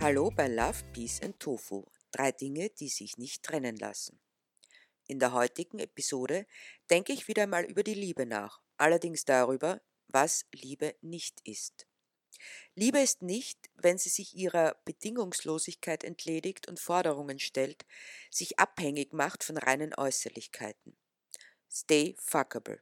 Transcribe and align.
Hallo 0.00 0.30
bei 0.30 0.46
Love, 0.46 0.84
Peace 0.92 1.20
and 1.22 1.40
Tofu. 1.40 1.84
Drei 2.12 2.30
Dinge, 2.30 2.70
die 2.70 2.88
sich 2.88 3.18
nicht 3.18 3.42
trennen 3.42 3.74
lassen. 3.74 4.20
In 5.08 5.18
der 5.18 5.32
heutigen 5.32 5.80
Episode 5.80 6.46
denke 6.88 7.12
ich 7.12 7.26
wieder 7.26 7.42
einmal 7.42 7.64
über 7.64 7.82
die 7.82 7.94
Liebe 7.94 8.24
nach, 8.24 8.62
allerdings 8.76 9.24
darüber, 9.24 9.80
was 10.06 10.46
Liebe 10.52 10.94
nicht 11.00 11.40
ist. 11.44 11.88
Liebe 12.76 13.00
ist 13.00 13.22
nicht, 13.22 13.58
wenn 13.74 13.98
sie 13.98 14.08
sich 14.08 14.36
ihrer 14.36 14.76
Bedingungslosigkeit 14.84 16.04
entledigt 16.04 16.68
und 16.68 16.78
Forderungen 16.78 17.40
stellt, 17.40 17.84
sich 18.30 18.60
abhängig 18.60 19.12
macht 19.12 19.42
von 19.42 19.56
reinen 19.56 19.94
Äußerlichkeiten. 19.96 20.96
Stay 21.68 22.14
fuckable. 22.20 22.80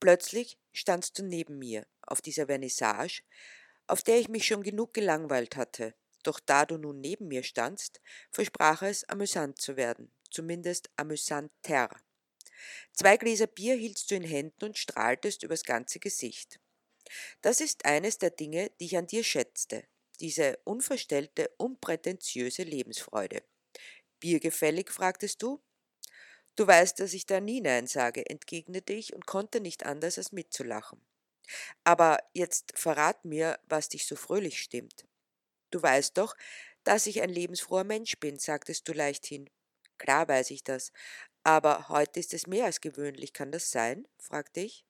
Plötzlich 0.00 0.58
standst 0.72 1.18
du 1.18 1.24
neben 1.24 1.58
mir 1.58 1.86
auf 2.00 2.22
dieser 2.22 2.46
Vernissage, 2.46 3.22
auf 3.90 4.02
der 4.02 4.18
ich 4.18 4.28
mich 4.28 4.46
schon 4.46 4.62
genug 4.62 4.94
gelangweilt 4.94 5.56
hatte. 5.56 5.94
Doch 6.22 6.40
da 6.40 6.66
du 6.66 6.76
nun 6.76 7.00
neben 7.00 7.28
mir 7.28 7.42
standst, 7.42 8.00
versprach 8.30 8.82
es, 8.82 9.04
amüsant 9.04 9.60
zu 9.60 9.76
werden, 9.76 10.12
zumindest 10.30 10.90
amüsanter. 10.96 11.88
Zwei 12.92 13.16
Gläser 13.16 13.46
Bier 13.46 13.76
hieltst 13.76 14.10
du 14.10 14.16
in 14.16 14.24
Händen 14.24 14.64
und 14.64 14.78
strahltest 14.78 15.42
übers 15.42 15.64
ganze 15.64 15.98
Gesicht. 15.98 16.60
Das 17.40 17.60
ist 17.60 17.84
eines 17.84 18.18
der 18.18 18.30
Dinge, 18.30 18.70
die 18.78 18.86
ich 18.86 18.96
an 18.96 19.06
dir 19.06 19.24
schätzte, 19.24 19.84
diese 20.20 20.58
unverstellte, 20.64 21.50
unprätentiöse 21.56 22.62
Lebensfreude. 22.62 23.42
Biergefällig, 24.20 24.90
fragtest 24.90 25.42
du? 25.42 25.62
Du 26.56 26.66
weißt, 26.66 27.00
dass 27.00 27.14
ich 27.14 27.24
da 27.24 27.40
nie 27.40 27.62
Nein 27.62 27.86
sage, 27.86 28.28
entgegnete 28.28 28.92
ich 28.92 29.14
und 29.14 29.26
konnte 29.26 29.60
nicht 29.60 29.86
anders 29.86 30.18
als 30.18 30.32
mitzulachen. 30.32 31.00
Aber 31.84 32.18
jetzt 32.34 32.72
verrat 32.76 33.24
mir, 33.24 33.58
was 33.64 33.88
dich 33.88 34.06
so 34.06 34.16
fröhlich 34.16 34.60
stimmt. 34.60 35.06
Du 35.70 35.82
weißt 35.82 36.16
doch, 36.18 36.36
dass 36.84 37.06
ich 37.06 37.22
ein 37.22 37.30
lebensfroher 37.30 37.84
Mensch 37.84 38.18
bin, 38.18 38.38
sagtest 38.38 38.88
du 38.88 38.92
leichthin. 38.92 39.50
Klar 39.98 40.28
weiß 40.28 40.50
ich 40.50 40.64
das, 40.64 40.92
aber 41.44 41.88
heute 41.88 42.20
ist 42.20 42.34
es 42.34 42.46
mehr 42.46 42.66
als 42.66 42.80
gewöhnlich, 42.80 43.32
kann 43.32 43.52
das 43.52 43.70
sein? 43.70 44.06
fragte 44.18 44.60
ich. 44.60 44.84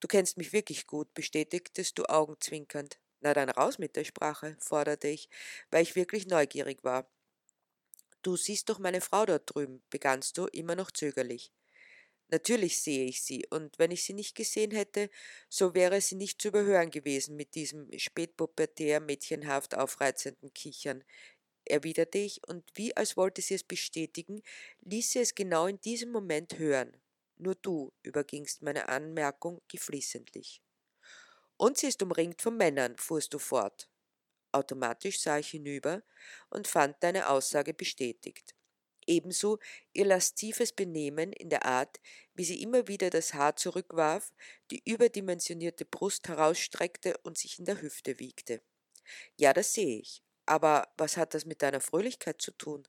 Du 0.00 0.08
kennst 0.08 0.36
mich 0.38 0.52
wirklich 0.52 0.86
gut, 0.86 1.12
bestätigtest 1.14 1.98
du 1.98 2.04
augenzwinkernd. 2.04 2.98
Na 3.20 3.34
dann 3.34 3.50
raus 3.50 3.78
mit 3.78 3.96
der 3.96 4.04
Sprache, 4.04 4.56
forderte 4.60 5.08
ich, 5.08 5.28
weil 5.70 5.82
ich 5.82 5.96
wirklich 5.96 6.26
neugierig 6.26 6.84
war. 6.84 7.10
Du 8.22 8.34
siehst 8.36 8.68
doch 8.70 8.80
meine 8.80 9.00
Frau 9.00 9.24
dort 9.24 9.54
drüben, 9.54 9.84
begannst 9.88 10.36
du, 10.36 10.46
immer 10.46 10.74
noch 10.74 10.90
zögerlich. 10.90 11.52
Natürlich 12.34 12.82
sehe 12.82 13.04
ich 13.06 13.22
sie, 13.22 13.46
und 13.50 13.78
wenn 13.78 13.92
ich 13.92 14.02
sie 14.02 14.12
nicht 14.12 14.34
gesehen 14.34 14.72
hätte, 14.72 15.08
so 15.48 15.72
wäre 15.72 16.00
sie 16.00 16.16
nicht 16.16 16.42
zu 16.42 16.48
überhören 16.48 16.90
gewesen 16.90 17.36
mit 17.36 17.54
diesem 17.54 17.88
spätpubertär 17.96 18.98
mädchenhaft 18.98 19.76
aufreizenden 19.76 20.52
Kichern, 20.52 21.04
erwiderte 21.64 22.18
ich, 22.18 22.40
und 22.48 22.68
wie 22.74 22.96
als 22.96 23.16
wollte 23.16 23.40
sie 23.40 23.54
es 23.54 23.62
bestätigen, 23.62 24.42
ließ 24.80 25.12
sie 25.12 25.20
es 25.20 25.36
genau 25.36 25.68
in 25.68 25.80
diesem 25.80 26.10
Moment 26.10 26.58
hören. 26.58 27.00
Nur 27.36 27.54
du 27.54 27.92
übergingst 28.02 28.62
meine 28.62 28.88
Anmerkung 28.88 29.62
geflissentlich. 29.68 30.60
Und 31.56 31.78
sie 31.78 31.86
ist 31.86 32.02
umringt 32.02 32.42
von 32.42 32.56
Männern, 32.56 32.96
fuhrst 32.98 33.32
du 33.32 33.38
fort. 33.38 33.88
Automatisch 34.50 35.20
sah 35.20 35.38
ich 35.38 35.50
hinüber 35.50 36.02
und 36.50 36.66
fand 36.66 37.00
deine 37.00 37.28
Aussage 37.28 37.74
bestätigt. 37.74 38.56
Ebenso 39.06 39.58
ihr 39.92 40.04
laszives 40.04 40.72
Benehmen 40.72 41.32
in 41.32 41.50
der 41.50 41.64
Art, 41.64 42.00
wie 42.34 42.44
sie 42.44 42.62
immer 42.62 42.88
wieder 42.88 43.10
das 43.10 43.34
Haar 43.34 43.56
zurückwarf, 43.56 44.32
die 44.70 44.82
überdimensionierte 44.84 45.84
Brust 45.84 46.28
herausstreckte 46.28 47.16
und 47.22 47.38
sich 47.38 47.58
in 47.58 47.64
der 47.64 47.80
Hüfte 47.80 48.18
wiegte. 48.18 48.62
Ja, 49.36 49.52
das 49.52 49.72
sehe 49.72 49.98
ich. 49.98 50.22
Aber 50.46 50.92
was 50.96 51.16
hat 51.16 51.34
das 51.34 51.46
mit 51.46 51.62
deiner 51.62 51.80
Fröhlichkeit 51.80 52.40
zu 52.40 52.50
tun? 52.52 52.86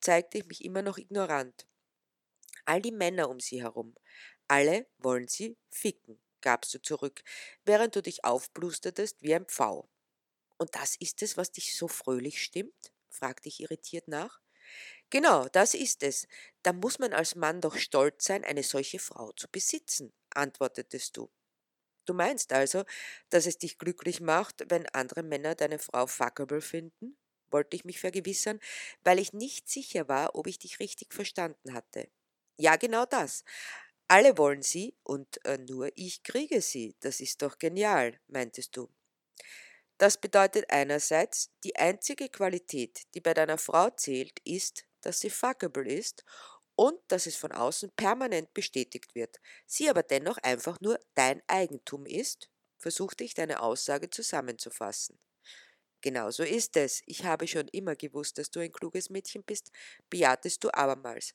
zeigte 0.00 0.38
ich 0.38 0.46
mich 0.46 0.64
immer 0.64 0.82
noch 0.82 0.98
ignorant. 0.98 1.66
All 2.64 2.80
die 2.80 2.92
Männer 2.92 3.28
um 3.30 3.40
sie 3.40 3.62
herum, 3.62 3.96
alle 4.46 4.86
wollen 4.98 5.26
sie 5.26 5.56
ficken, 5.70 6.20
gabst 6.40 6.72
du 6.74 6.80
zurück, 6.80 7.22
während 7.64 7.96
du 7.96 8.02
dich 8.02 8.24
aufblustertest 8.24 9.22
wie 9.22 9.34
ein 9.34 9.46
Pfau. 9.46 9.88
Und 10.56 10.74
das 10.74 10.96
ist 10.96 11.22
es, 11.22 11.36
was 11.36 11.50
dich 11.52 11.76
so 11.76 11.88
fröhlich 11.88 12.42
stimmt? 12.42 12.92
fragte 13.08 13.48
ich 13.48 13.60
irritiert 13.60 14.06
nach. 14.08 14.40
Genau, 15.10 15.48
das 15.48 15.74
ist 15.74 16.02
es. 16.02 16.26
Da 16.62 16.72
muss 16.72 16.98
man 16.98 17.12
als 17.12 17.34
Mann 17.34 17.60
doch 17.60 17.76
stolz 17.76 18.24
sein, 18.24 18.44
eine 18.44 18.62
solche 18.62 18.98
Frau 18.98 19.32
zu 19.32 19.48
besitzen, 19.48 20.12
antwortetest 20.30 21.16
du. 21.16 21.30
Du 22.06 22.14
meinst 22.14 22.52
also, 22.52 22.84
dass 23.30 23.46
es 23.46 23.58
dich 23.58 23.78
glücklich 23.78 24.20
macht, 24.20 24.64
wenn 24.70 24.86
andere 24.90 25.22
Männer 25.22 25.54
deine 25.54 25.78
Frau 25.78 26.06
fuckable 26.06 26.60
finden? 26.62 27.18
wollte 27.50 27.76
ich 27.76 27.84
mich 27.84 28.00
vergewissern, 28.00 28.60
weil 29.04 29.18
ich 29.18 29.32
nicht 29.32 29.68
sicher 29.70 30.08
war, 30.08 30.34
ob 30.34 30.48
ich 30.48 30.58
dich 30.58 30.80
richtig 30.80 31.14
verstanden 31.14 31.74
hatte. 31.74 32.10
Ja, 32.58 32.76
genau 32.76 33.06
das. 33.06 33.44
Alle 34.08 34.38
wollen 34.38 34.62
sie 34.62 34.96
und 35.04 35.44
äh, 35.46 35.58
nur 35.58 35.90
ich 35.96 36.22
kriege 36.24 36.62
sie. 36.62 36.96
Das 37.00 37.20
ist 37.20 37.42
doch 37.42 37.58
genial, 37.58 38.20
meintest 38.28 38.76
du. 38.76 38.90
Das 39.98 40.16
bedeutet 40.16 40.70
einerseits, 40.70 41.50
die 41.64 41.74
einzige 41.76 42.28
Qualität, 42.28 43.02
die 43.14 43.20
bei 43.20 43.34
deiner 43.34 43.58
Frau 43.58 43.90
zählt, 43.90 44.38
ist, 44.44 44.84
dass 45.00 45.18
sie 45.20 45.30
fuckable 45.30 45.92
ist 45.92 46.24
und 46.76 47.00
dass 47.08 47.26
es 47.26 47.34
von 47.34 47.50
außen 47.50 47.90
permanent 47.96 48.54
bestätigt 48.54 49.16
wird, 49.16 49.40
sie 49.66 49.90
aber 49.90 50.04
dennoch 50.04 50.38
einfach 50.38 50.80
nur 50.80 51.00
dein 51.14 51.42
Eigentum 51.48 52.06
ist, 52.06 52.48
versuchte 52.78 53.24
ich 53.24 53.34
deine 53.34 53.60
Aussage 53.60 54.08
zusammenzufassen. 54.08 55.18
Genauso 56.00 56.44
ist 56.44 56.76
es. 56.76 57.02
Ich 57.06 57.24
habe 57.24 57.48
schon 57.48 57.66
immer 57.68 57.96
gewusst, 57.96 58.38
dass 58.38 58.52
du 58.52 58.60
ein 58.60 58.70
kluges 58.70 59.10
Mädchen 59.10 59.42
bist, 59.42 59.72
bejahtest 60.08 60.62
du 60.62 60.70
abermals. 60.72 61.34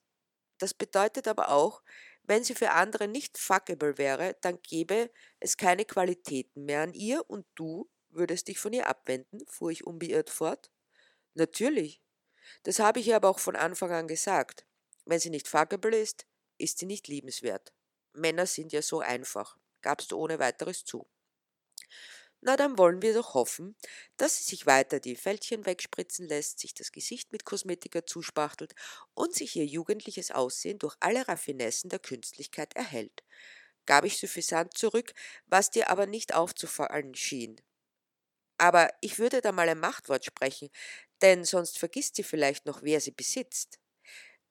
Das 0.57 0.73
bedeutet 0.73 1.27
aber 1.27 1.49
auch, 1.49 1.83
wenn 2.23 2.45
sie 2.45 2.55
für 2.55 2.71
andere 2.71 3.09
nicht 3.09 3.37
fuckable 3.37 3.97
wäre, 3.97 4.37
dann 4.39 4.61
gäbe 4.61 5.11
es 5.41 5.57
keine 5.57 5.83
Qualitäten 5.83 6.63
mehr 6.63 6.83
an 6.83 6.93
ihr 6.93 7.29
und 7.29 7.45
du 7.55 7.89
würdest 8.15 8.47
dich 8.47 8.59
von 8.59 8.73
ihr 8.73 8.87
abwenden, 8.87 9.45
fuhr 9.47 9.71
ich 9.71 9.85
unbeirrt 9.85 10.29
fort. 10.29 10.71
Natürlich, 11.33 12.01
das 12.63 12.79
habe 12.79 12.99
ich 12.99 13.07
ihr 13.07 13.15
aber 13.15 13.29
auch 13.29 13.39
von 13.39 13.55
Anfang 13.55 13.91
an 13.91 14.07
gesagt. 14.07 14.65
Wenn 15.05 15.19
sie 15.19 15.29
nicht 15.29 15.47
fuckable 15.47 15.97
ist, 15.97 16.25
ist 16.57 16.79
sie 16.79 16.85
nicht 16.85 17.07
liebenswert. 17.07 17.73
Männer 18.13 18.45
sind 18.45 18.71
ja 18.71 18.81
so 18.81 18.99
einfach, 18.99 19.57
gabst 19.81 20.11
du 20.11 20.17
ohne 20.17 20.39
weiteres 20.39 20.85
zu. 20.85 21.07
Na, 22.45 22.57
dann 22.57 22.77
wollen 22.77 23.01
wir 23.01 23.13
doch 23.13 23.35
hoffen, 23.35 23.75
dass 24.17 24.37
sie 24.37 24.43
sich 24.43 24.65
weiter 24.65 24.99
die 24.99 25.15
Fältchen 25.15 25.65
wegspritzen 25.65 26.27
lässt, 26.27 26.59
sich 26.59 26.73
das 26.73 26.91
Gesicht 26.91 27.31
mit 27.31 27.45
Kosmetika 27.45 28.05
zuspachtelt 28.05 28.75
und 29.13 29.33
sich 29.33 29.55
ihr 29.55 29.65
jugendliches 29.65 30.29
Aussehen 30.29 30.77
durch 30.77 30.95
alle 30.99 31.25
Raffinessen 31.27 31.89
der 31.89 31.99
Künstlichkeit 31.99 32.75
erhält. 32.75 33.23
Gab 33.85 34.03
ich 34.03 34.19
suffisant 34.19 34.77
zurück, 34.77 35.13
was 35.45 35.71
dir 35.71 35.89
aber 35.89 36.05
nicht 36.05 36.33
aufzufallen 36.33 37.15
schien. 37.15 37.61
Aber 38.57 38.89
ich 39.01 39.19
würde 39.19 39.41
da 39.41 39.51
mal 39.51 39.69
ein 39.69 39.79
Machtwort 39.79 40.25
sprechen, 40.25 40.69
denn 41.21 41.43
sonst 41.45 41.77
vergisst 41.79 42.15
sie 42.15 42.23
vielleicht 42.23 42.65
noch, 42.65 42.81
wer 42.83 42.99
sie 43.01 43.11
besitzt. 43.11 43.79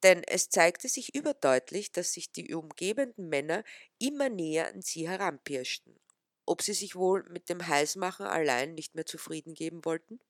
Denn 0.03 0.23
es 0.25 0.51
zeigte 0.51 0.89
sich 0.89 1.15
überdeutlich, 1.15 1.93
dass 1.93 2.13
sich 2.13 2.33
die 2.33 2.55
umgebenden 2.55 3.29
Männer 3.29 3.65
immer 3.99 4.29
näher 4.29 4.69
an 4.69 4.83
sie 4.83 5.09
heranpirschten. 5.09 5.99
Ob 6.47 6.63
sie 6.63 6.75
sich 6.75 6.97
wohl 6.97 7.25
mit 7.31 7.49
dem 7.49 7.67
Heißmachen 7.67 8.27
allein 8.27 8.75
nicht 8.75 8.95
mehr 8.95 9.07
zufrieden 9.07 9.55
geben 9.55 9.85
wollten? 9.85 10.21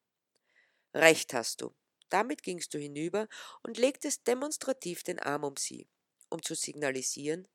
Recht 0.94 1.34
hast 1.34 1.60
du. 1.60 1.74
Damit 2.08 2.42
gingst 2.42 2.72
du 2.74 2.78
hinüber 2.78 3.28
und 3.62 3.76
legtest 3.78 4.26
demonstrativ 4.26 5.02
den 5.02 5.18
Arm 5.18 5.44
um 5.44 5.56
sie, 5.58 5.86
um 6.30 6.42
zu 6.42 6.54
signalisieren, 6.54 7.46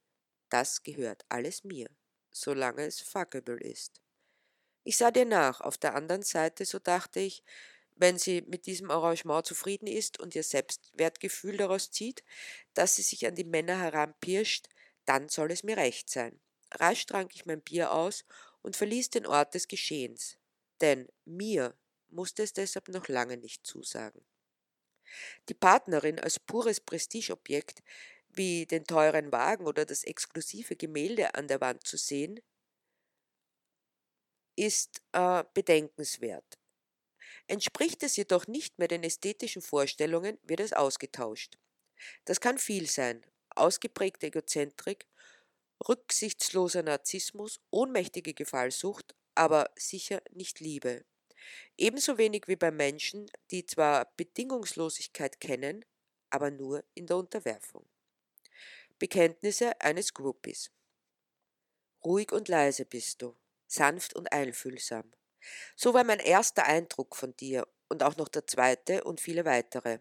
das 0.49 0.83
gehört 0.83 1.25
alles 1.29 1.63
mir, 1.63 1.89
solange 2.31 2.85
es 2.85 3.01
fuckable 3.01 3.59
ist. 3.59 4.01
Ich 4.87 4.95
sah 4.95 5.11
dir 5.11 5.25
nach, 5.25 5.59
auf 5.59 5.77
der 5.77 5.95
anderen 5.95 6.21
Seite, 6.21 6.63
so 6.63 6.79
dachte 6.79 7.19
ich, 7.19 7.43
wenn 7.97 8.17
sie 8.17 8.43
mit 8.43 8.67
diesem 8.67 8.89
Arrangement 8.89 9.45
zufrieden 9.45 9.85
ist 9.85 10.17
und 10.17 10.33
ihr 10.33 10.43
Selbstwertgefühl 10.43 11.57
daraus 11.57 11.91
zieht, 11.91 12.23
dass 12.73 12.95
sie 12.95 13.01
sich 13.01 13.27
an 13.27 13.35
die 13.35 13.43
Männer 13.43 13.77
heranpirscht, 13.77 14.67
dann 15.03 15.27
soll 15.27 15.51
es 15.51 15.63
mir 15.63 15.75
recht 15.75 16.09
sein. 16.09 16.39
Rasch 16.71 17.05
trank 17.05 17.35
ich 17.35 17.45
mein 17.45 17.61
Bier 17.61 17.91
aus 17.91 18.23
und 18.61 18.77
verließ 18.77 19.09
den 19.09 19.25
Ort 19.25 19.55
des 19.55 19.67
Geschehens, 19.67 20.37
denn 20.79 21.09
mir 21.25 21.77
musste 22.07 22.43
es 22.43 22.53
deshalb 22.53 22.87
noch 22.87 23.09
lange 23.09 23.35
nicht 23.35 23.67
zusagen. 23.67 24.25
Die 25.49 25.53
Partnerin 25.53 26.17
als 26.17 26.39
pures 26.39 26.79
Prestigeobjekt, 26.79 27.83
wie 28.29 28.65
den 28.65 28.85
teuren 28.85 29.33
Wagen 29.33 29.67
oder 29.67 29.83
das 29.83 30.05
exklusive 30.05 30.77
Gemälde 30.77 31.35
an 31.35 31.49
der 31.49 31.59
Wand 31.59 31.85
zu 31.85 31.97
sehen, 31.97 32.39
ist 34.57 35.01
äh, 35.13 35.43
bedenkenswert. 35.53 36.57
Entspricht 37.47 38.03
es 38.03 38.17
jedoch 38.17 38.47
nicht 38.47 38.77
mehr 38.77 38.89
den 38.89 39.03
ästhetischen 39.03 39.61
Vorstellungen, 39.61 40.37
wird 40.43 40.59
es 40.59 40.73
ausgetauscht. 40.73 41.57
Das 42.25 42.41
kann 42.41 42.57
viel 42.57 42.87
sein, 42.89 43.25
ausgeprägte 43.55 44.27
Egozentrik, 44.27 45.07
rücksichtsloser 45.87 46.83
Narzissmus, 46.83 47.61
ohnmächtige 47.71 48.33
Gefallsucht, 48.33 49.15
aber 49.35 49.69
sicher 49.77 50.21
nicht 50.31 50.59
Liebe. 50.59 51.05
Ebenso 51.77 52.17
wenig 52.17 52.47
wie 52.47 52.55
bei 52.55 52.71
Menschen, 52.71 53.31
die 53.51 53.65
zwar 53.65 54.11
Bedingungslosigkeit 54.17 55.39
kennen, 55.39 55.85
aber 56.29 56.51
nur 56.51 56.83
in 56.95 57.05
der 57.05 57.17
Unterwerfung. 57.17 57.87
Bekenntnisse 58.99 59.79
eines 59.79 60.13
Groupies. 60.13 60.71
Ruhig 62.03 62.31
und 62.31 62.47
leise 62.47 62.85
bist 62.85 63.21
du, 63.21 63.35
sanft 63.67 64.15
und 64.15 64.31
einfühlsam. 64.31 65.11
So 65.75 65.93
war 65.93 66.03
mein 66.03 66.19
erster 66.19 66.65
Eindruck 66.65 67.15
von 67.15 67.35
dir 67.37 67.67
und 67.89 68.03
auch 68.03 68.17
noch 68.17 68.27
der 68.27 68.47
zweite 68.47 69.03
und 69.03 69.21
viele 69.21 69.45
weitere. 69.45 69.99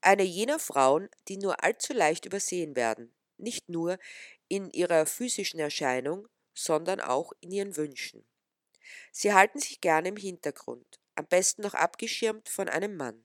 Eine 0.00 0.22
jener 0.22 0.58
Frauen, 0.58 1.08
die 1.28 1.36
nur 1.36 1.62
allzu 1.62 1.92
leicht 1.92 2.24
übersehen 2.26 2.76
werden, 2.76 3.14
nicht 3.36 3.68
nur 3.68 3.98
in 4.48 4.70
ihrer 4.70 5.06
physischen 5.06 5.60
Erscheinung, 5.60 6.28
sondern 6.54 7.00
auch 7.00 7.32
in 7.40 7.50
ihren 7.50 7.76
Wünschen. 7.76 8.26
Sie 9.12 9.34
halten 9.34 9.58
sich 9.58 9.80
gerne 9.80 10.08
im 10.08 10.16
Hintergrund, 10.16 11.00
am 11.14 11.26
besten 11.26 11.62
noch 11.62 11.74
abgeschirmt 11.74 12.48
von 12.48 12.68
einem 12.68 12.96
Mann. 12.96 13.22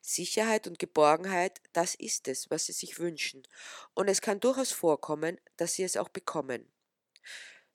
Sicherheit 0.00 0.66
und 0.66 0.78
Geborgenheit, 0.78 1.60
das 1.72 1.94
ist 1.96 2.28
es, 2.28 2.48
was 2.50 2.66
sie 2.66 2.72
sich 2.72 2.98
wünschen, 2.98 3.42
und 3.94 4.08
es 4.08 4.20
kann 4.20 4.40
durchaus 4.40 4.70
vorkommen, 4.70 5.40
dass 5.56 5.74
sie 5.74 5.82
es 5.82 5.96
auch 5.96 6.08
bekommen. 6.08 6.72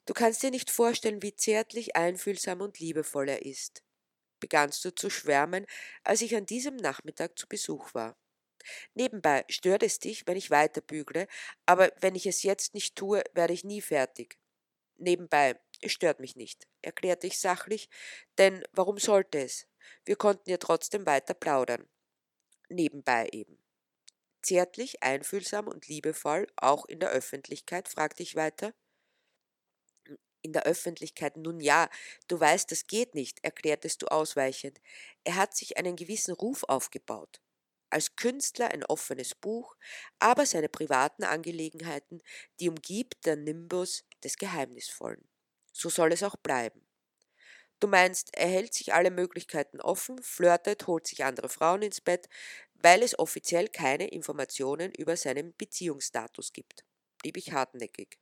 Du 0.09 0.15
kannst 0.15 0.41
dir 0.41 0.50
nicht 0.50 0.71
vorstellen, 0.71 1.21
wie 1.21 1.35
zärtlich, 1.35 1.95
einfühlsam 1.95 2.61
und 2.61 2.79
liebevoll 2.79 3.29
er 3.29 3.45
ist. 3.45 3.83
Begannst 4.39 4.83
du 4.83 4.89
zu 4.89 5.11
schwärmen, 5.11 5.67
als 6.03 6.23
ich 6.23 6.35
an 6.35 6.47
diesem 6.47 6.77
Nachmittag 6.77 7.38
zu 7.38 7.47
Besuch 7.47 7.94
war. 7.94 8.17
Nebenbei 8.95 9.45
stört 9.50 9.83
es 9.83 10.00
dich, 10.00 10.25
wenn 10.25 10.35
ich 10.35 10.50
weiterbügle, 10.50 11.27
aber 11.67 11.91
wenn 12.01 12.15
ich 12.15 12.25
es 12.25 12.41
jetzt 12.41 12.73
nicht 12.73 12.95
tue, 12.95 13.21
werde 13.33 13.53
ich 13.53 13.63
nie 13.63 13.81
fertig. 13.81 14.39
Nebenbei, 14.97 15.59
es 15.79 15.91
stört 15.91 16.19
mich 16.19 16.35
nicht, 16.35 16.67
erklärte 16.81 17.27
ich 17.27 17.39
sachlich, 17.39 17.88
denn 18.39 18.63
warum 18.71 18.97
sollte 18.97 19.39
es? 19.39 19.67
Wir 20.06 20.15
konnten 20.15 20.50
ja 20.50 20.57
trotzdem 20.57 21.06
weiter 21.06 21.35
plaudern. 21.35 21.88
Nebenbei 22.67 23.29
eben. 23.31 23.63
Zärtlich, 24.41 25.03
einfühlsam 25.03 25.67
und 25.67 25.88
liebevoll, 25.88 26.47
auch 26.56 26.85
in 26.85 27.00
der 27.00 27.11
Öffentlichkeit, 27.11 27.88
fragte 27.88 28.23
ich 28.23 28.35
weiter. 28.35 28.73
In 30.41 30.53
der 30.53 30.63
Öffentlichkeit, 30.63 31.38
nun 31.38 31.59
ja, 31.59 31.89
du 32.27 32.39
weißt, 32.39 32.71
das 32.71 32.88
geht 32.88 33.15
nicht, 33.15 33.44
erklärtest 33.44 34.01
du 34.01 34.07
ausweichend. 34.07 34.80
Er 35.24 35.36
hat 35.36 35.56
sich 35.56 35.77
einen 35.77 35.95
gewissen 35.95 36.33
Ruf 36.33 36.63
aufgebaut 36.68 37.41
als 37.89 38.15
Künstler 38.15 38.71
ein 38.71 38.86
offenes 38.86 39.36
Buch, 39.36 39.75
aber 40.19 40.45
seine 40.45 40.69
privaten 40.69 41.24
Angelegenheiten, 41.24 42.21
die 42.59 42.69
umgibt 42.69 43.25
der 43.25 43.36
Nimbus 43.36 44.03
des 44.24 44.38
Geheimnisvollen. 44.38 45.27
So 45.71 45.89
soll 45.89 46.13
es 46.13 46.24
auch 46.24 46.36
bleiben. 46.38 46.85
Du 47.80 47.88
meinst, 47.88 48.35
er 48.35 48.47
hält 48.47 48.74
sich 48.74 48.94
alle 48.94 49.09
Möglichkeiten 49.09 49.80
offen, 49.80 50.21
flirtet, 50.21 50.88
holt 50.88 51.07
sich 51.07 51.24
andere 51.24 51.47
Frauen 51.47 51.81
ins 51.81 52.01
Bett, 52.01 52.27
weil 52.74 53.03
es 53.03 53.18
offiziell 53.18 53.69
keine 53.69 54.07
Informationen 54.09 54.92
über 54.94 55.15
seinen 55.15 55.56
Beziehungsstatus 55.56 56.51
gibt. 56.51 56.83
Blieb 57.19 57.38
ich 57.38 57.53
hartnäckig. 57.53 58.19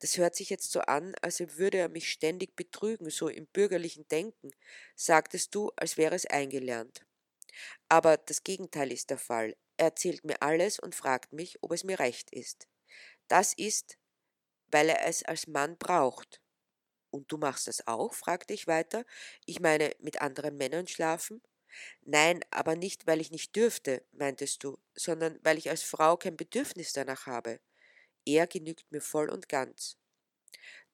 Das 0.00 0.16
hört 0.16 0.34
sich 0.34 0.50
jetzt 0.50 0.72
so 0.72 0.80
an, 0.80 1.14
als 1.22 1.40
würde 1.58 1.78
er 1.78 1.88
mich 1.88 2.10
ständig 2.10 2.56
betrügen, 2.56 3.10
so 3.10 3.28
im 3.28 3.46
bürgerlichen 3.46 4.08
Denken, 4.08 4.50
sagtest 4.96 5.54
du, 5.54 5.70
als 5.76 5.96
wäre 5.96 6.14
es 6.14 6.26
eingelernt. 6.26 7.06
Aber 7.88 8.16
das 8.16 8.42
Gegenteil 8.42 8.92
ist 8.92 9.10
der 9.10 9.18
Fall. 9.18 9.56
Er 9.76 9.86
erzählt 9.86 10.24
mir 10.24 10.42
alles 10.42 10.78
und 10.78 10.94
fragt 10.94 11.32
mich, 11.32 11.62
ob 11.62 11.72
es 11.72 11.84
mir 11.84 11.98
recht 11.98 12.30
ist. 12.32 12.66
Das 13.28 13.54
ist, 13.54 13.98
weil 14.68 14.88
er 14.88 15.06
es 15.06 15.22
als 15.22 15.46
Mann 15.46 15.76
braucht. 15.78 16.40
Und 17.10 17.30
du 17.32 17.38
machst 17.38 17.68
das 17.68 17.86
auch? 17.86 18.14
fragte 18.14 18.54
ich 18.54 18.66
weiter. 18.66 19.04
Ich 19.46 19.60
meine, 19.60 19.94
mit 20.00 20.20
anderen 20.22 20.56
Männern 20.56 20.86
schlafen? 20.86 21.42
Nein, 22.02 22.40
aber 22.50 22.76
nicht, 22.76 23.06
weil 23.06 23.20
ich 23.20 23.30
nicht 23.30 23.54
dürfte, 23.56 24.04
meintest 24.12 24.64
du, 24.64 24.78
sondern 24.94 25.38
weil 25.42 25.58
ich 25.58 25.70
als 25.70 25.82
Frau 25.82 26.16
kein 26.16 26.36
Bedürfnis 26.36 26.92
danach 26.92 27.26
habe. 27.26 27.60
Er 28.24 28.46
genügt 28.46 28.90
mir 28.92 29.00
voll 29.02 29.28
und 29.30 29.48
ganz. 29.48 29.98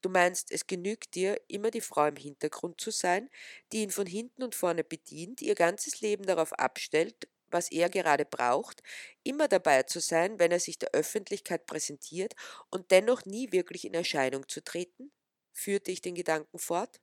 Du 0.01 0.09
meinst, 0.09 0.51
es 0.51 0.67
genügt 0.67 1.15
dir, 1.15 1.39
immer 1.47 1.71
die 1.71 1.81
Frau 1.81 2.05
im 2.07 2.15
Hintergrund 2.15 2.79
zu 2.79 2.91
sein, 2.91 3.29
die 3.71 3.81
ihn 3.83 3.91
von 3.91 4.05
hinten 4.07 4.43
und 4.43 4.55
vorne 4.55 4.83
bedient, 4.83 5.41
ihr 5.41 5.55
ganzes 5.55 6.01
Leben 6.01 6.25
darauf 6.25 6.53
abstellt, 6.53 7.27
was 7.49 7.71
er 7.71 7.89
gerade 7.89 8.25
braucht, 8.25 8.83
immer 9.23 9.47
dabei 9.47 9.83
zu 9.83 9.99
sein, 10.01 10.39
wenn 10.39 10.51
er 10.51 10.59
sich 10.59 10.77
der 10.79 10.91
Öffentlichkeit 10.93 11.65
präsentiert 11.65 12.35
und 12.69 12.91
dennoch 12.91 13.25
nie 13.25 13.51
wirklich 13.51 13.85
in 13.85 13.93
Erscheinung 13.93 14.47
zu 14.47 14.63
treten? 14.63 15.11
führte 15.53 15.91
ich 15.91 16.01
den 16.01 16.13
Gedanken 16.13 16.59
fort. 16.59 17.01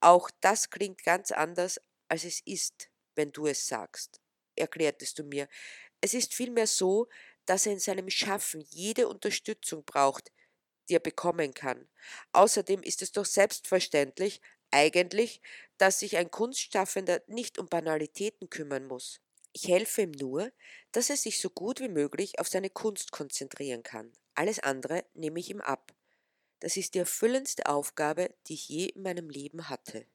Auch 0.00 0.30
das 0.40 0.70
klingt 0.70 1.02
ganz 1.04 1.30
anders, 1.32 1.80
als 2.08 2.24
es 2.24 2.40
ist, 2.44 2.90
wenn 3.14 3.32
du 3.32 3.46
es 3.46 3.66
sagst, 3.66 4.20
erklärtest 4.56 5.18
du 5.18 5.24
mir. 5.24 5.48
Es 6.00 6.14
ist 6.14 6.34
vielmehr 6.34 6.66
so, 6.66 7.08
dass 7.50 7.66
er 7.66 7.72
in 7.72 7.80
seinem 7.80 8.08
Schaffen 8.08 8.64
jede 8.70 9.08
Unterstützung 9.08 9.84
braucht, 9.84 10.30
die 10.88 10.94
er 10.94 11.00
bekommen 11.00 11.52
kann. 11.52 11.88
Außerdem 12.30 12.80
ist 12.84 13.02
es 13.02 13.10
doch 13.10 13.24
selbstverständlich, 13.24 14.40
eigentlich, 14.70 15.42
dass 15.76 15.98
sich 15.98 16.16
ein 16.16 16.30
Kunstschaffender 16.30 17.20
nicht 17.26 17.58
um 17.58 17.66
Banalitäten 17.66 18.50
kümmern 18.50 18.86
muss. 18.86 19.20
Ich 19.52 19.66
helfe 19.66 20.02
ihm 20.02 20.12
nur, 20.12 20.52
dass 20.92 21.10
er 21.10 21.16
sich 21.16 21.40
so 21.40 21.50
gut 21.50 21.80
wie 21.80 21.88
möglich 21.88 22.38
auf 22.38 22.46
seine 22.46 22.70
Kunst 22.70 23.10
konzentrieren 23.10 23.82
kann. 23.82 24.12
Alles 24.36 24.60
andere 24.60 25.04
nehme 25.14 25.40
ich 25.40 25.50
ihm 25.50 25.60
ab. 25.60 25.92
Das 26.60 26.76
ist 26.76 26.94
die 26.94 27.00
erfüllendste 27.00 27.66
Aufgabe, 27.66 28.32
die 28.46 28.54
ich 28.54 28.68
je 28.68 28.86
in 28.90 29.02
meinem 29.02 29.28
Leben 29.28 29.68
hatte. 29.68 30.06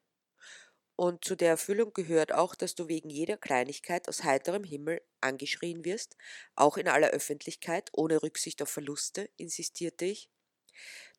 Und 0.97 1.25
zu 1.25 1.36
der 1.36 1.50
Erfüllung 1.50 1.94
gehört 1.94 2.31
auch, 2.33 2.56
dass 2.56 2.75
du 2.75 2.88
wegen 2.88 3.09
jeder 3.09 3.38
Kleinigkeit 3.38 4.07
aus 4.07 4.24
heiterem 4.24 4.63
Himmel 4.63 5.01
angeschrien 5.21 5.83
wirst, 5.83 6.15
auch 6.56 6.77
in 6.77 6.88
aller 6.88 7.09
Öffentlichkeit, 7.09 7.89
ohne 7.94 8.21
Rücksicht 8.24 8.62
auf 8.62 8.69
Verluste, 8.69 9.30
insistierte 9.38 10.06
ich. 10.06 10.30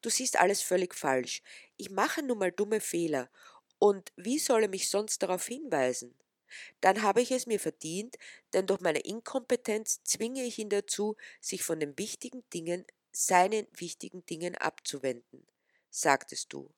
Du 0.02 0.10
siehst 0.10 0.38
alles 0.38 0.62
völlig 0.62 0.94
falsch. 0.94 1.42
Ich 1.76 1.90
mache 1.90 2.22
nun 2.22 2.38
mal 2.38 2.52
dumme 2.52 2.80
Fehler. 2.80 3.30
Und 3.78 4.12
wie 4.16 4.38
soll 4.38 4.62
er 4.62 4.68
mich 4.68 4.88
sonst 4.88 5.22
darauf 5.22 5.46
hinweisen? 5.46 6.16
Dann 6.80 7.02
habe 7.02 7.20
ich 7.22 7.32
es 7.32 7.46
mir 7.46 7.60
verdient, 7.60 8.16
denn 8.52 8.66
durch 8.66 8.80
meine 8.80 9.00
Inkompetenz 9.00 10.02
zwinge 10.04 10.44
ich 10.44 10.58
ihn 10.58 10.70
dazu, 10.70 11.16
sich 11.40 11.62
von 11.62 11.80
den 11.80 11.98
wichtigen 11.98 12.44
Dingen, 12.50 12.86
seinen 13.12 13.66
wichtigen 13.76 14.24
Dingen 14.26 14.54
abzuwenden, 14.56 15.46
sagtest 15.90 16.52
du. 16.52 16.70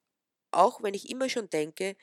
Auch 0.51 0.83
wenn 0.83 0.95
ich 0.95 1.11
immer 1.11 1.29
schon 1.29 1.51
denke, 1.51 1.97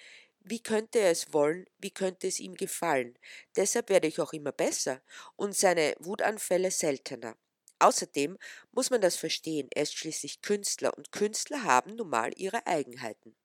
wie 0.45 0.61
könnte 0.61 0.99
er 0.99 1.11
es 1.11 1.33
wollen, 1.33 1.65
wie 1.79 1.91
könnte 1.91 2.27
es 2.27 2.39
ihm 2.39 2.55
gefallen. 2.55 3.17
Deshalb 3.55 3.89
werde 3.89 4.07
ich 4.07 4.19
auch 4.21 4.31
immer 4.31 4.51
besser 4.51 5.01
und 5.35 5.55
seine 5.55 5.95
Wutanfälle 5.99 6.71
seltener. 6.71 7.35
Außerdem 7.79 8.37
muss 8.71 8.89
man 8.89 9.01
das 9.01 9.17
verstehen, 9.17 9.67
er 9.73 9.83
ist 9.83 9.97
schließlich 9.97 10.41
Künstler 10.41 10.95
und 10.95 11.11
Künstler 11.11 11.63
haben 11.63 11.95
nun 11.95 12.09
mal 12.09 12.31
ihre 12.37 12.65
Eigenheiten. 12.67 13.35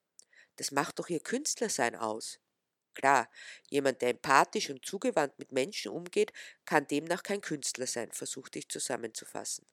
Das 0.57 0.71
macht 0.71 0.99
doch 0.99 1.09
ihr 1.09 1.21
Künstlersein 1.21 1.97
aus. 1.97 2.39
Klar, 2.95 3.31
jemand, 3.71 4.03
der 4.03 4.11
empathisch 4.11 4.69
und 4.69 4.85
zugewandt 4.85 5.39
mit 5.39 5.53
Menschen 5.53 5.91
umgeht, 5.91 6.33
kann 6.67 6.87
demnach 6.87 7.23
kein 7.23 7.41
Künstler 7.41 7.87
sein, 7.87 8.13
versuchte 8.13 8.59
ich 8.59 8.69
zusammenzufassen. 8.69 9.67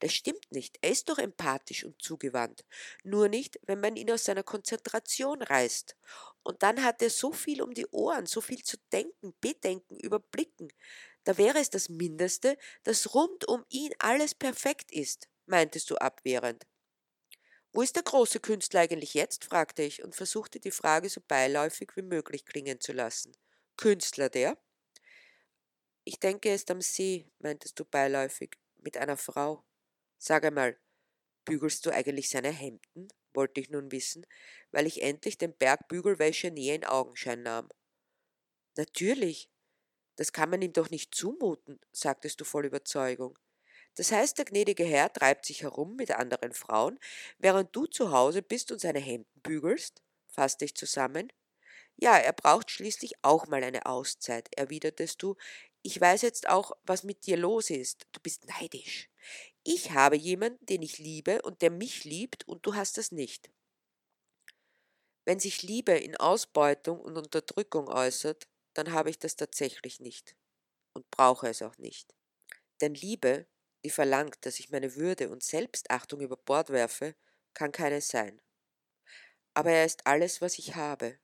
Das 0.00 0.12
stimmt 0.12 0.50
nicht, 0.50 0.78
er 0.80 0.90
ist 0.90 1.08
doch 1.08 1.18
empathisch 1.18 1.84
und 1.84 2.00
zugewandt, 2.00 2.64
nur 3.02 3.28
nicht, 3.28 3.58
wenn 3.62 3.80
man 3.80 3.96
ihn 3.96 4.10
aus 4.10 4.24
seiner 4.24 4.42
Konzentration 4.42 5.42
reißt. 5.42 5.96
Und 6.42 6.62
dann 6.62 6.82
hat 6.84 7.02
er 7.02 7.10
so 7.10 7.32
viel 7.32 7.62
um 7.62 7.74
die 7.74 7.86
Ohren, 7.88 8.26
so 8.26 8.40
viel 8.40 8.62
zu 8.62 8.76
denken, 8.92 9.34
bedenken, 9.40 9.98
überblicken, 9.98 10.72
da 11.26 11.36
wäre 11.38 11.58
es 11.58 11.70
das 11.70 11.88
Mindeste, 11.88 12.56
dass 12.84 13.12
rund 13.12 13.48
um 13.48 13.64
ihn 13.68 13.92
alles 13.98 14.32
perfekt 14.32 14.92
ist, 14.92 15.28
meintest 15.46 15.90
du 15.90 15.96
abwehrend. 15.96 16.64
Wo 17.72 17.82
ist 17.82 17.96
der 17.96 18.04
große 18.04 18.38
Künstler 18.38 18.80
eigentlich 18.80 19.12
jetzt? 19.14 19.44
fragte 19.44 19.82
ich 19.82 20.04
und 20.04 20.14
versuchte 20.14 20.60
die 20.60 20.70
Frage 20.70 21.08
so 21.08 21.20
beiläufig 21.20 21.90
wie 21.96 22.02
möglich 22.02 22.46
klingen 22.46 22.80
zu 22.80 22.92
lassen. 22.92 23.36
Künstler 23.76 24.28
der? 24.28 24.56
Ich 26.04 26.20
denke, 26.20 26.50
er 26.50 26.54
ist 26.54 26.70
am 26.70 26.80
See, 26.80 27.26
meintest 27.40 27.80
du 27.80 27.84
beiläufig, 27.84 28.56
mit 28.86 28.96
einer 28.98 29.18
Frau. 29.18 29.66
Sag 30.18 30.46
einmal, 30.46 30.78
bügelst 31.46 31.86
du 31.86 31.90
eigentlich 31.92 32.30
seine 32.30 32.50
Hemden? 32.52 33.08
wollte 33.34 33.60
ich 33.60 33.70
nun 33.70 33.92
wissen, 33.92 34.26
weil 34.72 34.86
ich 34.86 35.02
endlich 35.02 35.38
den 35.38 35.56
Berg 35.56 35.88
Bügelwäsche 35.88 36.50
näher 36.52 36.76
in 36.76 36.84
Augenschein 36.86 37.42
nahm. 37.44 37.68
Natürlich, 38.76 39.50
das 40.16 40.32
kann 40.32 40.50
man 40.50 40.62
ihm 40.62 40.72
doch 40.72 40.90
nicht 40.90 41.14
zumuten, 41.14 41.80
sagtest 41.92 42.40
du 42.40 42.44
voll 42.44 42.66
Überzeugung. 42.66 43.38
Das 43.96 44.12
heißt, 44.12 44.38
der 44.38 44.46
gnädige 44.46 44.84
Herr 44.84 45.12
treibt 45.12 45.46
sich 45.46 45.62
herum 45.62 45.96
mit 45.96 46.12
anderen 46.12 46.52
Frauen, 46.52 46.98
während 47.38 47.74
du 47.76 47.86
zu 47.86 48.12
Hause 48.12 48.42
bist 48.42 48.72
und 48.72 48.80
seine 48.80 49.00
Hemden 49.00 49.40
bügelst? 49.42 50.02
fasste 50.28 50.64
ich 50.66 50.76
zusammen. 50.76 51.32
Ja, 51.96 52.16
er 52.18 52.32
braucht 52.34 52.70
schließlich 52.70 53.14
auch 53.22 53.46
mal 53.48 53.64
eine 53.64 53.86
Auszeit, 53.86 54.48
erwidertest 54.56 55.22
du. 55.22 55.36
Ich 55.86 56.00
weiß 56.00 56.22
jetzt 56.22 56.48
auch, 56.48 56.72
was 56.82 57.04
mit 57.04 57.26
dir 57.26 57.36
los 57.36 57.70
ist. 57.70 58.08
Du 58.10 58.18
bist 58.18 58.44
neidisch. 58.46 59.08
Ich 59.62 59.92
habe 59.92 60.16
jemanden, 60.16 60.66
den 60.66 60.82
ich 60.82 60.98
liebe 60.98 61.42
und 61.42 61.62
der 61.62 61.70
mich 61.70 62.02
liebt, 62.02 62.42
und 62.48 62.66
du 62.66 62.74
hast 62.74 62.98
das 62.98 63.12
nicht. 63.12 63.52
Wenn 65.24 65.38
sich 65.38 65.62
Liebe 65.62 65.92
in 65.92 66.16
Ausbeutung 66.16 67.00
und 67.00 67.16
Unterdrückung 67.16 67.86
äußert, 67.86 68.48
dann 68.74 68.90
habe 68.90 69.10
ich 69.10 69.20
das 69.20 69.36
tatsächlich 69.36 70.00
nicht 70.00 70.34
und 70.92 71.08
brauche 71.12 71.46
es 71.46 71.62
auch 71.62 71.78
nicht. 71.78 72.16
Denn 72.80 72.94
Liebe, 72.94 73.46
die 73.84 73.90
verlangt, 73.90 74.44
dass 74.44 74.58
ich 74.58 74.70
meine 74.70 74.96
Würde 74.96 75.28
und 75.30 75.44
Selbstachtung 75.44 76.20
über 76.20 76.36
Bord 76.36 76.70
werfe, 76.70 77.14
kann 77.54 77.70
keine 77.70 78.00
sein. 78.00 78.42
Aber 79.54 79.70
er 79.70 79.84
ist 79.84 80.04
alles, 80.04 80.40
was 80.40 80.58
ich 80.58 80.74
habe. 80.74 81.20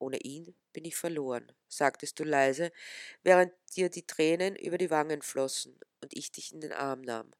Ohne 0.00 0.18
ihn 0.18 0.56
bin 0.72 0.84
ich 0.84 0.96
verloren, 0.96 1.52
sagtest 1.68 2.18
du 2.20 2.24
leise, 2.24 2.72
während 3.22 3.52
dir 3.76 3.90
die 3.90 4.06
Tränen 4.06 4.56
über 4.56 4.78
die 4.78 4.90
Wangen 4.90 5.22
flossen 5.22 5.78
und 6.02 6.16
ich 6.16 6.32
dich 6.32 6.52
in 6.52 6.60
den 6.60 6.72
Arm 6.72 7.02
nahm. 7.02 7.32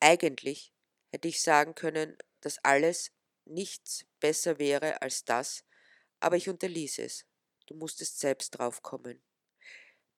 Eigentlich 0.00 0.72
hätte 1.12 1.28
ich 1.28 1.42
sagen 1.42 1.74
können, 1.74 2.16
dass 2.40 2.58
alles 2.64 3.12
nichts 3.46 4.06
besser 4.20 4.58
wäre 4.58 5.02
als 5.02 5.24
das, 5.24 5.64
aber 6.20 6.36
ich 6.36 6.48
unterließ 6.48 6.98
es. 7.00 7.26
Du 7.66 7.74
musstest 7.74 8.20
selbst 8.20 8.50
draufkommen. 8.52 9.22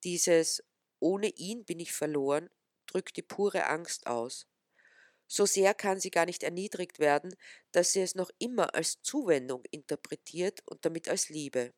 Dieses 0.04 0.62
ohne 1.00 1.28
ihn 1.28 1.64
bin 1.66 1.80
ich 1.80 1.92
verloren 1.92 2.48
drückt 2.86 3.16
die 3.16 3.22
pure 3.22 3.66
Angst 3.66 4.06
aus. 4.06 4.46
So 5.28 5.46
sehr 5.46 5.74
kann 5.74 6.00
sie 6.00 6.10
gar 6.10 6.26
nicht 6.26 6.42
erniedrigt 6.44 6.98
werden, 7.00 7.36
dass 7.72 7.92
sie 7.92 8.00
es 8.02 8.14
noch 8.14 8.30
immer 8.38 8.74
als 8.74 9.02
Zuwendung 9.02 9.64
interpretiert 9.70 10.62
und 10.66 10.84
damit 10.84 11.08
als 11.08 11.28
Liebe. 11.28 11.74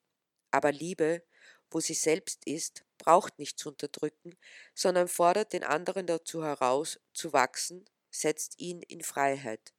Aber 0.51 0.73
Liebe, 0.73 1.23
wo 1.71 1.81
sie 1.81 1.95
selbst 1.95 2.47
ist, 2.47 2.85
braucht 2.97 3.39
nicht 3.39 3.59
zu 3.59 3.69
unterdrücken, 3.69 4.37
sondern 4.75 5.09
fordert 5.09 5.53
den 5.53 5.65
anderen 5.65 6.07
dazu 6.07 6.45
heraus, 6.45 6.99
zu 7.13 7.33
wachsen, 7.33 7.85
setzt 8.11 8.59
ihn 8.59 8.83
in 8.83 9.03
Freiheit. 9.03 9.73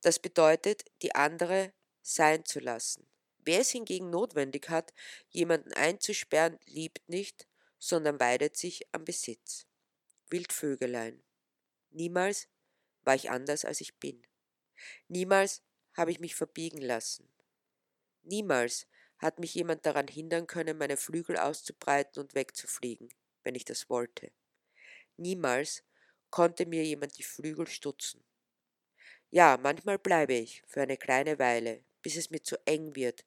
Das 0.00 0.18
bedeutet, 0.18 0.84
die 1.02 1.14
andere 1.14 1.72
sein 2.02 2.44
zu 2.44 2.60
lassen. 2.60 3.06
Wer 3.38 3.60
es 3.60 3.70
hingegen 3.70 4.10
notwendig 4.10 4.68
hat, 4.68 4.92
jemanden 5.30 5.72
einzusperren, 5.72 6.58
liebt 6.66 7.08
nicht, 7.08 7.46
sondern 7.78 8.20
weidet 8.20 8.56
sich 8.56 8.86
am 8.92 9.04
Besitz. 9.04 9.66
Wildvögelein. 10.30 11.22
Niemals 11.90 12.48
war 13.02 13.14
ich 13.14 13.30
anders, 13.30 13.64
als 13.64 13.80
ich 13.80 13.96
bin. 13.96 14.26
Niemals 15.08 15.62
habe 15.94 16.10
ich 16.10 16.20
mich 16.20 16.34
verbiegen 16.34 16.80
lassen. 16.80 17.28
Niemals 18.22 18.86
hat 19.18 19.38
mich 19.38 19.54
jemand 19.54 19.84
daran 19.86 20.08
hindern 20.08 20.46
können, 20.46 20.78
meine 20.78 20.96
Flügel 20.96 21.36
auszubreiten 21.36 22.22
und 22.22 22.34
wegzufliegen, 22.34 23.08
wenn 23.44 23.54
ich 23.54 23.64
das 23.64 23.90
wollte. 23.90 24.30
Niemals 25.16 25.84
konnte 26.30 26.66
mir 26.66 26.84
jemand 26.84 27.18
die 27.18 27.22
Flügel 27.24 27.66
stutzen. 27.66 28.24
Ja, 29.30 29.58
manchmal 29.60 29.98
bleibe 29.98 30.34
ich 30.34 30.62
für 30.66 30.82
eine 30.82 30.96
kleine 30.96 31.38
Weile, 31.38 31.84
bis 32.02 32.16
es 32.16 32.30
mir 32.30 32.42
zu 32.42 32.56
eng 32.66 32.94
wird, 32.94 33.24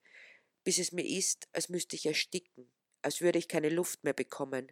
bis 0.63 0.79
es 0.79 0.91
mir 0.91 1.05
ist, 1.05 1.47
als 1.53 1.69
müsste 1.69 1.95
ich 1.95 2.05
ersticken, 2.05 2.71
als 3.01 3.21
würde 3.21 3.39
ich 3.39 3.47
keine 3.47 3.69
Luft 3.69 4.03
mehr 4.03 4.13
bekommen. 4.13 4.71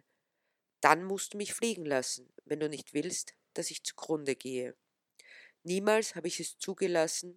Dann 0.80 1.04
musst 1.04 1.34
du 1.34 1.36
mich 1.36 1.52
fliegen 1.54 1.84
lassen, 1.84 2.32
wenn 2.44 2.60
du 2.60 2.68
nicht 2.68 2.94
willst, 2.94 3.34
dass 3.54 3.70
ich 3.70 3.84
zugrunde 3.84 4.36
gehe. 4.36 4.76
Niemals 5.62 6.14
habe 6.14 6.28
ich 6.28 6.40
es 6.40 6.58
zugelassen, 6.58 7.36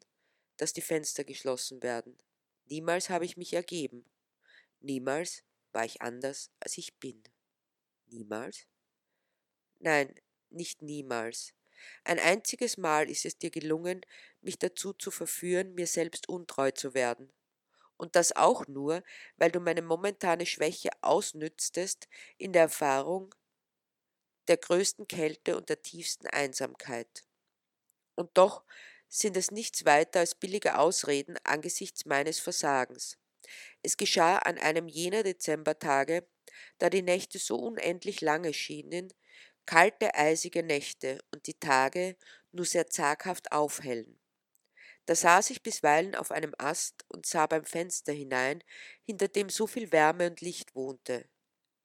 dass 0.57 0.73
die 0.73 0.81
Fenster 0.81 1.23
geschlossen 1.23 1.83
werden. 1.83 2.17
Niemals 2.65 3.09
habe 3.09 3.25
ich 3.25 3.37
mich 3.37 3.53
ergeben. 3.53 4.05
Niemals 4.79 5.43
war 5.71 5.85
ich 5.85 6.01
anders, 6.01 6.51
als 6.59 6.77
ich 6.77 6.99
bin. 6.99 7.23
Niemals? 8.07 8.67
Nein, 9.79 10.13
nicht 10.49 10.81
niemals. 10.81 11.53
Ein 12.03 12.19
einziges 12.19 12.77
Mal 12.77 13.09
ist 13.09 13.25
es 13.25 13.37
dir 13.37 13.51
gelungen, 13.51 14.01
mich 14.41 14.57
dazu 14.59 14.93
zu 14.93 15.11
verführen, 15.11 15.73
mir 15.75 15.87
selbst 15.87 16.29
untreu 16.29 16.71
zu 16.71 16.93
werden. 16.93 17.31
Und 17.97 18.15
das 18.15 18.35
auch 18.35 18.67
nur, 18.67 19.03
weil 19.37 19.51
du 19.51 19.59
meine 19.59 19.81
momentane 19.81 20.45
Schwäche 20.45 20.89
ausnütztest 21.01 22.07
in 22.37 22.53
der 22.53 22.63
Erfahrung 22.63 23.33
der 24.47 24.57
größten 24.57 25.07
Kälte 25.07 25.57
und 25.57 25.69
der 25.69 25.81
tiefsten 25.81 26.27
Einsamkeit. 26.27 27.25
Und 28.15 28.37
doch 28.37 28.63
sind 29.13 29.37
es 29.37 29.51
nichts 29.51 29.85
weiter 29.85 30.21
als 30.21 30.33
billige 30.33 30.79
Ausreden 30.79 31.37
angesichts 31.43 32.05
meines 32.05 32.39
Versagens. 32.39 33.19
Es 33.83 33.95
geschah 33.95 34.37
an 34.39 34.57
einem 34.57 34.87
jener 34.87 35.21
Dezembertage, 35.21 36.27
da 36.79 36.89
die 36.89 37.03
Nächte 37.03 37.37
so 37.37 37.57
unendlich 37.57 38.21
lange 38.21 38.53
schienen, 38.53 39.13
kalte, 39.67 40.15
eisige 40.15 40.63
Nächte 40.63 41.19
und 41.31 41.45
die 41.45 41.59
Tage 41.59 42.17
nur 42.51 42.65
sehr 42.65 42.87
zaghaft 42.87 43.51
aufhellen. 43.51 44.19
Da 45.05 45.13
saß 45.13 45.51
ich 45.51 45.61
bisweilen 45.61 46.15
auf 46.15 46.31
einem 46.31 46.55
Ast 46.57 47.05
und 47.07 47.27
sah 47.27 47.45
beim 47.45 47.65
Fenster 47.65 48.13
hinein, 48.13 48.63
hinter 49.03 49.27
dem 49.27 49.49
so 49.49 49.67
viel 49.67 49.91
Wärme 49.91 50.27
und 50.27 50.41
Licht 50.41 50.73
wohnte. 50.73 51.29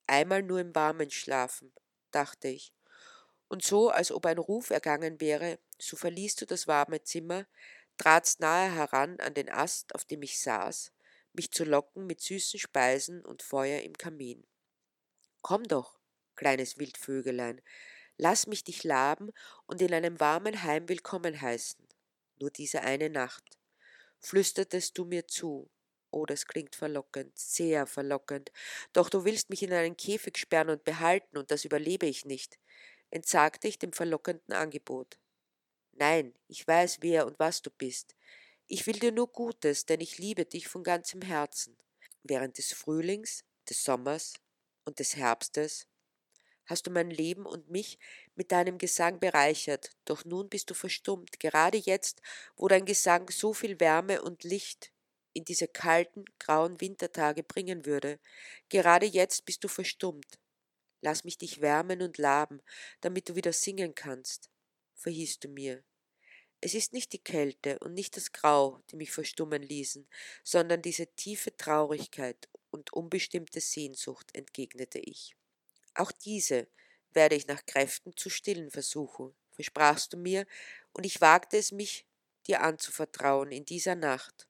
Einmal 0.06 0.42
nur 0.42 0.60
im 0.60 0.74
Warmen 0.74 1.10
schlafen, 1.10 1.74
dachte 2.10 2.48
ich. 2.48 2.72
Und 3.48 3.64
so, 3.64 3.88
als 3.88 4.12
ob 4.12 4.26
ein 4.26 4.38
Ruf 4.38 4.70
ergangen 4.70 5.20
wäre, 5.20 5.58
so 5.78 5.96
verließt 5.96 6.40
du 6.40 6.46
das 6.46 6.66
warme 6.66 7.02
Zimmer, 7.02 7.46
tratst 7.96 8.40
nahe 8.40 8.70
heran 8.72 9.18
an 9.20 9.34
den 9.34 9.50
Ast, 9.50 9.94
auf 9.94 10.04
dem 10.04 10.22
ich 10.22 10.40
saß, 10.40 10.92
mich 11.32 11.50
zu 11.50 11.64
locken 11.64 12.06
mit 12.06 12.20
süßen 12.20 12.60
Speisen 12.60 13.24
und 13.24 13.42
Feuer 13.42 13.80
im 13.82 13.94
Kamin. 13.94 14.46
Komm 15.40 15.64
doch, 15.64 15.98
kleines 16.36 16.78
Wildvögelein, 16.78 17.62
lass 18.18 18.46
mich 18.46 18.64
dich 18.64 18.84
laben 18.84 19.32
und 19.66 19.80
in 19.80 19.94
einem 19.94 20.20
warmen 20.20 20.62
Heim 20.62 20.88
willkommen 20.88 21.40
heißen. 21.40 21.86
Nur 22.40 22.50
diese 22.50 22.82
eine 22.82 23.08
Nacht. 23.08 23.58
Flüstertest 24.20 24.98
du 24.98 25.04
mir 25.04 25.26
zu. 25.26 25.70
Oh, 26.10 26.24
das 26.24 26.46
klingt 26.46 26.74
verlockend, 26.74 27.38
sehr 27.38 27.86
verlockend. 27.86 28.50
Doch 28.92 29.10
du 29.10 29.24
willst 29.24 29.50
mich 29.50 29.62
in 29.62 29.72
einen 29.72 29.96
Käfig 29.96 30.38
sperren 30.38 30.70
und 30.70 30.84
behalten, 30.84 31.36
und 31.36 31.50
das 31.50 31.64
überlebe 31.64 32.06
ich 32.06 32.24
nicht, 32.24 32.58
entsagte 33.10 33.68
ich 33.68 33.78
dem 33.78 33.92
verlockenden 33.92 34.52
Angebot. 34.52 35.18
Nein, 35.92 36.34
ich 36.46 36.66
weiß, 36.66 36.98
wer 37.00 37.26
und 37.26 37.38
was 37.38 37.62
du 37.62 37.70
bist. 37.70 38.14
Ich 38.66 38.86
will 38.86 38.98
dir 38.98 39.12
nur 39.12 39.32
Gutes, 39.32 39.86
denn 39.86 40.00
ich 40.00 40.18
liebe 40.18 40.44
dich 40.44 40.68
von 40.68 40.82
ganzem 40.82 41.22
Herzen. 41.22 41.76
Während 42.22 42.58
des 42.58 42.72
Frühlings, 42.72 43.44
des 43.68 43.82
Sommers 43.82 44.34
und 44.84 44.98
des 44.98 45.16
Herbstes 45.16 45.86
hast 46.66 46.86
du 46.86 46.90
mein 46.90 47.10
Leben 47.10 47.46
und 47.46 47.70
mich 47.70 47.98
mit 48.34 48.52
deinem 48.52 48.78
Gesang 48.78 49.18
bereichert, 49.20 49.90
doch 50.04 50.24
nun 50.24 50.48
bist 50.48 50.70
du 50.70 50.74
verstummt, 50.74 51.40
gerade 51.40 51.78
jetzt, 51.78 52.20
wo 52.56 52.68
dein 52.68 52.84
Gesang 52.84 53.30
so 53.30 53.54
viel 53.54 53.80
Wärme 53.80 54.22
und 54.22 54.44
Licht 54.44 54.92
in 55.32 55.44
diese 55.44 55.66
kalten, 55.66 56.24
grauen 56.38 56.80
Wintertage 56.80 57.42
bringen 57.42 57.86
würde. 57.86 58.18
Gerade 58.68 59.06
jetzt 59.06 59.46
bist 59.46 59.64
du 59.64 59.68
verstummt. 59.68 60.38
Lass 61.00 61.24
mich 61.24 61.38
dich 61.38 61.60
wärmen 61.60 62.02
und 62.02 62.18
laben, 62.18 62.60
damit 63.00 63.28
du 63.28 63.34
wieder 63.36 63.52
singen 63.52 63.94
kannst, 63.94 64.50
verhieß 64.94 65.38
du 65.40 65.48
mir. 65.48 65.84
Es 66.60 66.74
ist 66.74 66.92
nicht 66.92 67.12
die 67.12 67.22
Kälte 67.22 67.78
und 67.78 67.94
nicht 67.94 68.16
das 68.16 68.32
Grau, 68.32 68.82
die 68.90 68.96
mich 68.96 69.12
verstummen 69.12 69.62
ließen, 69.62 70.08
sondern 70.42 70.82
diese 70.82 71.06
tiefe 71.06 71.56
Traurigkeit 71.56 72.48
und 72.70 72.92
unbestimmte 72.92 73.60
Sehnsucht, 73.60 74.34
entgegnete 74.34 74.98
ich. 74.98 75.36
Auch 75.94 76.10
diese 76.10 76.66
werde 77.12 77.36
ich 77.36 77.46
nach 77.46 77.64
Kräften 77.64 78.16
zu 78.16 78.28
stillen 78.28 78.70
versuchen, 78.70 79.34
versprachst 79.52 80.12
du 80.12 80.16
mir, 80.16 80.46
und 80.92 81.06
ich 81.06 81.20
wagte 81.20 81.56
es 81.56 81.70
mich, 81.70 82.06
dir 82.48 82.62
anzuvertrauen 82.62 83.52
in 83.52 83.64
dieser 83.64 83.94
Nacht. 83.94 84.48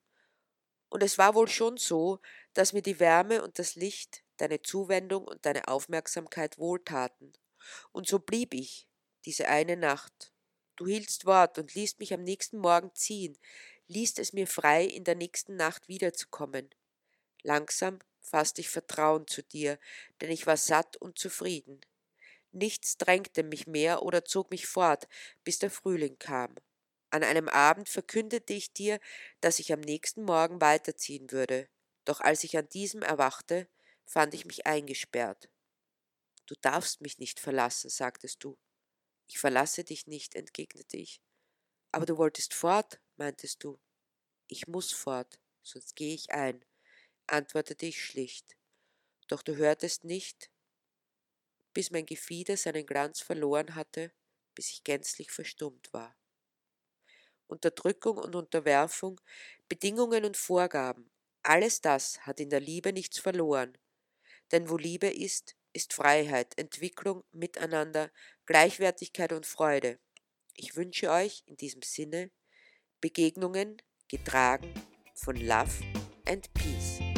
Und 0.89 1.03
es 1.03 1.19
war 1.19 1.35
wohl 1.35 1.47
schon 1.47 1.77
so, 1.77 2.19
dass 2.53 2.73
mir 2.73 2.81
die 2.81 2.99
Wärme 2.99 3.43
und 3.43 3.59
das 3.59 3.75
Licht, 3.75 4.23
deine 4.41 4.61
Zuwendung 4.61 5.25
und 5.27 5.45
deine 5.45 5.67
Aufmerksamkeit 5.67 6.57
wohltaten. 6.57 7.33
Und 7.91 8.07
so 8.07 8.19
blieb 8.19 8.53
ich, 8.53 8.87
diese 9.25 9.47
eine 9.47 9.77
Nacht. 9.77 10.33
Du 10.75 10.87
hieltst 10.87 11.25
Wort 11.25 11.57
und 11.57 11.75
ließt 11.75 11.99
mich 11.99 12.13
am 12.13 12.23
nächsten 12.23 12.57
Morgen 12.57 12.93
ziehen, 12.95 13.37
ließt 13.87 14.19
es 14.19 14.33
mir 14.33 14.47
frei, 14.47 14.85
in 14.85 15.03
der 15.03 15.15
nächsten 15.15 15.55
Nacht 15.55 15.87
wiederzukommen. 15.87 16.69
Langsam 17.43 17.99
fasste 18.21 18.61
ich 18.61 18.69
Vertrauen 18.69 19.27
zu 19.27 19.43
dir, 19.43 19.79
denn 20.21 20.31
ich 20.31 20.47
war 20.47 20.57
satt 20.57 20.97
und 20.97 21.17
zufrieden. 21.17 21.81
Nichts 22.51 22.97
drängte 22.97 23.43
mich 23.43 23.67
mehr 23.67 24.03
oder 24.03 24.25
zog 24.25 24.51
mich 24.51 24.67
fort, 24.67 25.07
bis 25.43 25.59
der 25.59 25.69
Frühling 25.69 26.17
kam. 26.17 26.55
An 27.11 27.23
einem 27.23 27.49
Abend 27.49 27.89
verkündete 27.89 28.53
ich 28.53 28.71
dir, 28.71 28.99
dass 29.41 29.59
ich 29.59 29.73
am 29.73 29.79
nächsten 29.79 30.23
Morgen 30.23 30.61
weiterziehen 30.61 31.31
würde, 31.31 31.67
doch 32.05 32.21
als 32.21 32.43
ich 32.43 32.57
an 32.57 32.69
diesem 32.69 33.01
erwachte, 33.01 33.67
fand 34.09 34.33
ich 34.33 34.45
mich 34.45 34.65
eingesperrt. 34.65 35.49
Du 36.45 36.55
darfst 36.61 37.01
mich 37.01 37.19
nicht 37.19 37.39
verlassen, 37.39 37.89
sagtest 37.89 38.43
du. 38.43 38.57
Ich 39.27 39.37
verlasse 39.37 39.83
dich 39.83 40.07
nicht, 40.07 40.35
entgegnete 40.35 40.97
ich. 40.97 41.21
Aber 41.91 42.05
du 42.05 42.17
wolltest 42.17 42.53
fort, 42.53 42.99
meintest 43.17 43.63
du. 43.63 43.79
Ich 44.47 44.67
muss 44.67 44.91
fort, 44.91 45.39
sonst 45.61 45.95
gehe 45.95 46.15
ich 46.15 46.31
ein 46.31 46.65
antwortete 47.31 47.85
ich 47.85 48.03
schlicht. 48.03 48.57
Doch 49.27 49.41
du 49.43 49.55
hörtest 49.55 50.03
nicht, 50.03 50.49
bis 51.73 51.91
mein 51.91 52.05
Gefieder 52.05 52.57
seinen 52.57 52.85
Glanz 52.85 53.21
verloren 53.21 53.75
hatte, 53.75 54.11
bis 54.55 54.71
ich 54.71 54.83
gänzlich 54.83 55.31
verstummt 55.31 55.93
war. 55.93 56.15
Unterdrückung 57.47 58.17
und 58.17 58.35
Unterwerfung, 58.35 59.21
Bedingungen 59.67 60.25
und 60.25 60.37
Vorgaben, 60.37 61.09
Alles 61.41 61.81
das 61.81 62.19
hat 62.25 62.39
in 62.39 62.49
der 62.49 62.59
Liebe 62.59 62.91
nichts 62.91 63.17
verloren. 63.17 63.77
Denn 64.51 64.69
wo 64.69 64.77
Liebe 64.77 65.07
ist, 65.07 65.55
ist 65.73 65.93
Freiheit, 65.93 66.57
Entwicklung, 66.57 67.23
Miteinander, 67.31 68.11
Gleichwertigkeit 68.45 69.31
und 69.31 69.45
Freude. 69.45 69.99
Ich 70.55 70.75
wünsche 70.75 71.11
euch 71.11 71.43
in 71.45 71.57
diesem 71.57 71.81
Sinne 71.83 72.31
Begegnungen 73.01 73.81
getragen 74.07 74.73
von 75.13 75.35
Love 75.35 75.71
and 76.27 76.51
Peace. 76.53 77.08